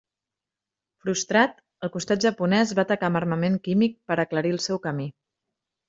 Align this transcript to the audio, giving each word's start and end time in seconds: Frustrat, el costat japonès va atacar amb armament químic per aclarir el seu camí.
Frustrat, 1.03 1.61
el 1.89 1.93
costat 1.97 2.25
japonès 2.27 2.75
va 2.81 2.87
atacar 2.91 3.13
amb 3.13 3.23
armament 3.23 3.61
químic 3.71 3.97
per 4.09 4.21
aclarir 4.29 4.59
el 4.59 4.63
seu 4.69 4.85
camí. 4.89 5.11